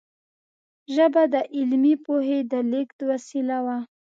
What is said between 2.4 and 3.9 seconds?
د لېږد وسیله وه.